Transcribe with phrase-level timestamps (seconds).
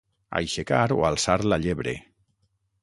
[0.39, 1.95] Aixecar o alçar la llebre.